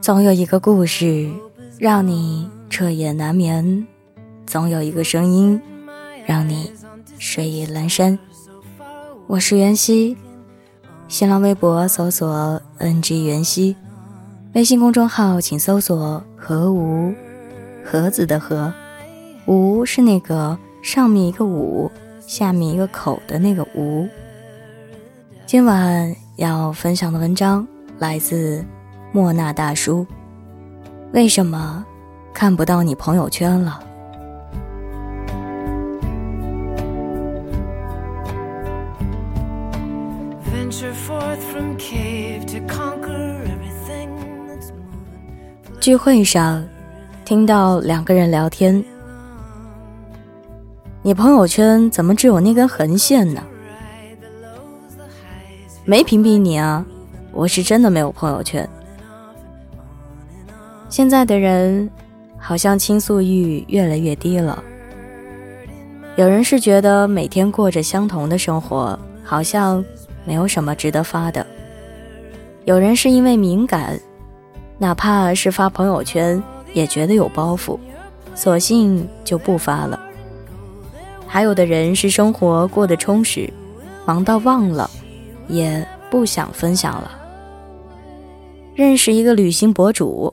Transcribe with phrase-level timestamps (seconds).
[0.00, 1.30] 总有一个故事
[1.78, 3.86] 让你彻夜难眠，
[4.46, 5.60] 总有一个声音
[6.24, 6.72] 让你
[7.18, 8.18] 睡意阑珊。
[9.26, 10.16] 我是袁熙，
[11.06, 13.76] 新浪微博搜索 “ng 袁熙”，
[14.54, 17.12] 微信公众号请搜索“何无”，
[17.84, 18.72] 盒子的“盒”，
[19.44, 21.90] 无是那个上面一个五，
[22.26, 24.08] 下面一个口的那个无。
[25.46, 27.64] 今晚要分享的文章
[28.00, 28.64] 来自。
[29.12, 30.04] 莫那大叔，
[31.12, 31.86] 为什么
[32.34, 33.80] 看不到你朋友圈了？
[45.80, 46.66] 聚会上，
[47.24, 48.84] 听到两个人聊天，
[51.02, 53.40] 你朋友圈怎么只有那根横线呢？
[55.88, 56.84] 没屏蔽你啊，
[57.30, 58.68] 我是真的没有朋友圈。
[60.88, 61.88] 现在的人
[62.36, 64.60] 好像倾诉欲越来越低了。
[66.16, 69.84] 有人是觉得每天过着相同的生活，好像
[70.24, 71.46] 没有什么值得发的；
[72.64, 73.96] 有人是因为敏感，
[74.78, 77.78] 哪怕是发朋友圈也觉得有包袱，
[78.34, 80.00] 索性就不发了。
[81.28, 83.48] 还有的人是生活过得充实，
[84.04, 84.90] 忙到忘了，
[85.48, 87.10] 也不想分享了。
[88.74, 90.32] 认识一个旅行博主。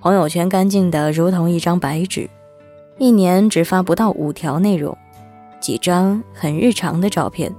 [0.00, 2.30] 朋友圈干净的如同一张白纸，
[2.98, 4.96] 一年只发不到五条内容，
[5.58, 7.52] 几张很日常的照片。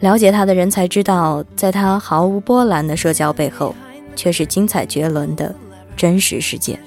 [0.00, 3.74] 了解他的人才知道，在他毫无波澜的社交背后，
[4.16, 5.54] 却是精彩绝伦的
[5.94, 6.78] 真实世界。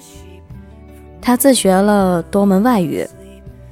[1.21, 3.07] 他自学了多门外语，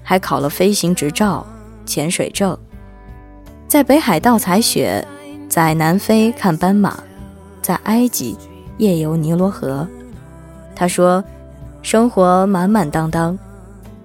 [0.03, 1.43] 还考了飞行执照、
[1.83, 2.55] 潜水证，
[3.67, 5.05] 在北海道采雪，
[5.49, 7.01] 在南非看斑马，
[7.61, 8.37] 在埃及
[8.77, 9.87] 夜游尼罗河。
[10.75, 11.23] 他说
[11.81, 13.37] ：“生活满满当当，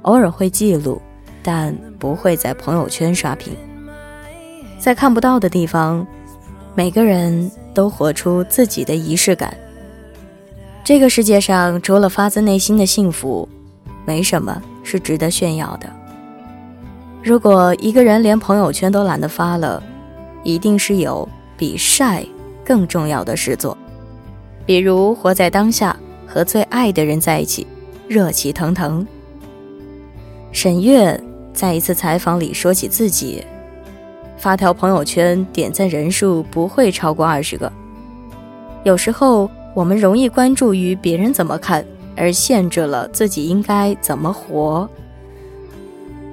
[0.03, 1.01] 偶尔会记录，
[1.43, 3.55] 但不会在朋友圈刷屏。
[4.79, 6.07] 在看不到的地方，
[6.75, 9.55] 每个人都活出自己的仪式感。
[10.83, 13.47] 这个世界上，除了发自内心的幸福，
[14.07, 15.98] 没什么是值得炫耀的。
[17.29, 19.83] 如果一个人连朋友圈都懒得发了，
[20.43, 21.29] 一定是有
[21.59, 22.25] 比晒
[22.65, 23.77] 更重要的事做，
[24.65, 25.95] 比如活在当下。”
[26.27, 27.67] 和最爱的人在一起，
[28.07, 29.07] 热气腾腾。
[30.53, 31.19] 沈月
[31.53, 33.45] 在一次采访里说起自己，
[34.37, 37.71] 发条朋友圈点赞人数不会超过二十个。
[38.85, 41.85] 有时候我们容易关注于别人怎么看，
[42.15, 44.89] 而限制了自己应该怎么活。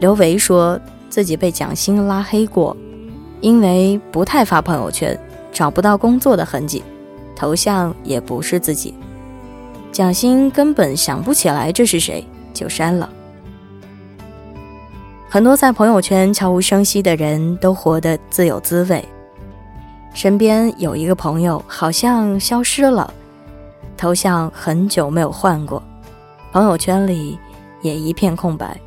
[0.05, 0.79] 刘维说
[1.09, 2.77] 自己被蒋欣拉黑过，
[3.41, 5.19] 因为不太发朋友圈，
[5.51, 6.83] 找不到工作的痕迹，
[7.35, 8.93] 头像也不是自己。
[9.91, 12.23] 蒋欣根本想不起来这是谁，
[12.53, 13.09] 就删了。
[15.27, 19.03] 很多在朋友圈悄无声息的人都活得自有滋味。
[20.13, 23.11] 身边有一个朋友好像消失了，
[23.97, 25.81] 头像很久没有换过，
[26.51, 27.39] 朋友圈里
[27.81, 28.79] 也一片空白。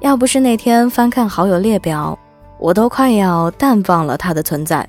[0.00, 2.18] 要不是那天翻看好友列表，
[2.58, 4.88] 我都快要淡忘了他的存在。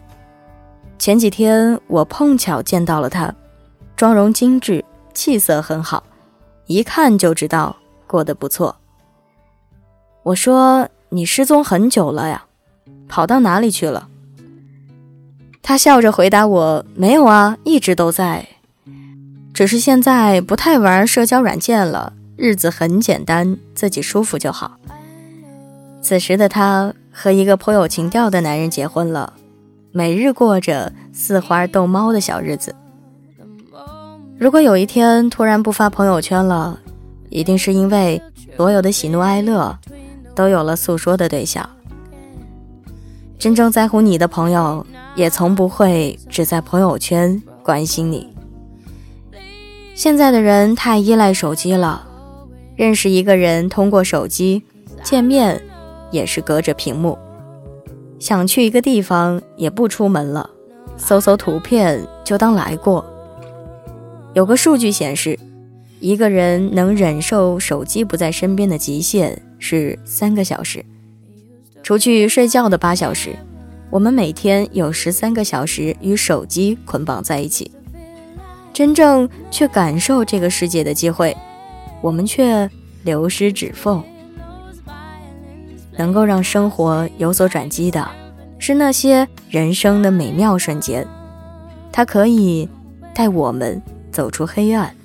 [0.98, 3.34] 前几天我碰巧见到了他，
[3.96, 4.84] 妆容精致。
[5.14, 6.02] 气色很好，
[6.68, 7.76] 一看就知道
[8.08, 8.78] 过得不错。
[10.24, 12.46] 我说：“你失踪很久了呀，
[13.10, 14.08] 跑到哪里去了？”
[15.62, 18.48] 他笑着回答我：“没有啊，一直都在，
[19.54, 24.78] 只是现在不太玩社交软件了，日子很简单，自己舒服就好。”
[26.02, 29.34] 此时的她和一个颇有情调的男人结婚了，
[29.92, 32.76] 每日过着似花逗猫的小日子。
[34.38, 36.80] 如果有一天突然不发朋友圈了，
[37.30, 38.22] 一定是因为
[38.58, 39.78] 所有的喜怒哀乐
[40.34, 41.70] 都有了诉说的对象。
[43.38, 44.86] 真正在乎你的朋友，
[45.16, 48.28] 也从不会只在朋友圈关心你。
[49.94, 52.08] 现在的人太依赖手机了，
[52.76, 54.64] 认识一个人通过手机
[55.04, 55.62] 见面，
[56.12, 57.18] 也是隔着屏幕。
[58.20, 60.48] 想去一个地方也不出门了，
[60.96, 63.04] 搜搜图片就当来过。
[64.34, 65.40] 有个数据显示，
[66.00, 70.86] 一个人能忍受手机不在身边的极限是三个小时。
[71.82, 73.36] 除去睡觉的八小时，
[73.90, 77.72] 我们每天有十三个小时与手机捆绑在一起。
[78.72, 81.36] 真正去感受这个世界的机会，
[82.02, 82.70] 我们却
[83.04, 84.02] 流失指缝。
[86.02, 88.10] 能够让生活有所转机的，
[88.58, 91.08] 是那些人生的美妙瞬间，
[91.92, 92.68] 它可以
[93.14, 93.80] 带我们
[94.12, 94.96] 走出黑暗，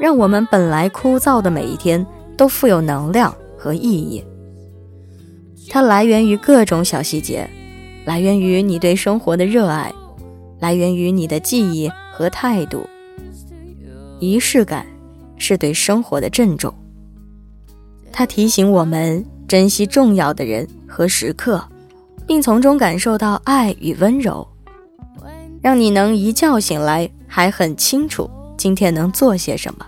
[0.00, 4.24] 让我们本来枯燥的每一天都富有能量和意义。
[5.68, 7.46] 它来源于各种小细节，
[8.06, 9.92] 来源于你对生活的热爱，
[10.60, 12.86] 来源于你的记忆和态度。
[14.18, 14.86] 仪式感
[15.36, 16.72] 是对生活的郑重，
[18.10, 19.22] 它提醒我们
[19.52, 21.62] 珍惜重要的人和时刻。
[22.26, 24.48] 并从中感受到爱与温柔，
[25.60, 29.86] 让你能一觉醒来还很清楚今天能做些什么。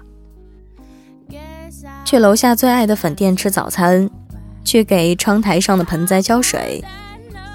[2.05, 4.11] 去楼下最爱的粉店吃早餐，
[4.65, 6.85] 去给窗台上的盆栽浇水，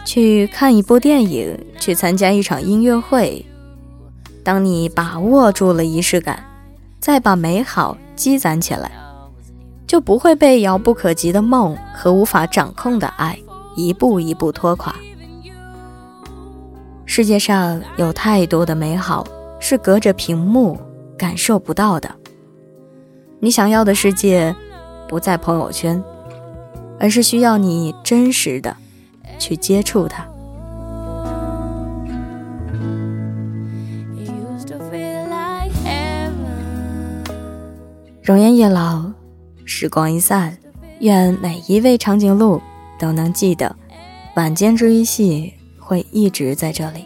[0.03, 3.45] 去看一部电影，去参加一场音乐会。
[4.43, 6.43] 当你把握住了仪式感，
[6.99, 8.89] 再把美好积攒起来，
[9.89, 13.35] 就不会被遥不可及的梦和无法掌控的爱。
[13.75, 14.93] 一步一步拖垮。
[17.05, 19.25] 世界上有太多的美好
[19.59, 20.77] 是隔着屏幕
[21.17, 22.13] 感受不到的。
[23.39, 24.55] 你想要的世界，
[25.07, 26.03] 不在朋友圈，
[26.99, 28.75] 而是需要你真实的
[29.39, 30.23] 去接触它。
[38.21, 39.11] 容颜易老，
[39.69, 40.57] 时光一散，
[40.99, 42.59] 愿每一位长颈鹿。
[42.97, 43.73] 都能记得，
[44.35, 47.05] 晚间治愈系会一直在这里，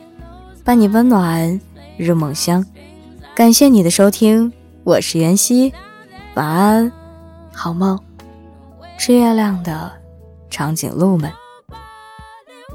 [0.63, 1.61] 伴你温暖
[1.97, 2.65] 入梦乡。
[3.35, 4.51] 感谢你的收听，
[4.83, 5.71] 我是袁熙，
[6.33, 6.91] 晚安，
[7.53, 7.99] 好梦。
[8.97, 9.91] 吃月亮的
[10.49, 11.31] 长颈鹿们，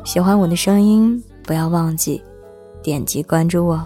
[0.04, 2.22] 喜欢我的声音，不要忘记
[2.84, 3.84] 点击关注我。